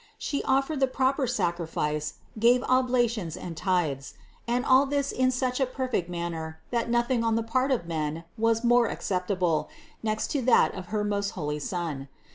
She 0.17 0.41
offered 0.45 0.79
the 0.79 0.87
proper 0.87 1.27
sacrifice, 1.27 2.15
gave 2.39 2.63
oblations 2.63 3.37
and 3.37 3.55
tithes; 3.55 4.15
and 4.47 4.65
all 4.65 4.87
this 4.87 5.11
in 5.11 5.29
such 5.29 5.59
a 5.59 5.67
perfect 5.67 6.09
manner, 6.09 6.59
that 6.71 6.89
nothing 6.89 7.23
on 7.23 7.35
the 7.35 7.43
part 7.43 7.69
of 7.69 7.85
men 7.85 8.23
was 8.35 8.63
more 8.63 8.87
acceptable 8.87 9.69
next 10.01 10.31
to 10.31 10.41
that 10.41 10.73
of 10.73 10.87
her 10.87 11.03
most 11.03 11.33
holy 11.37 11.59
Son. 11.59 12.07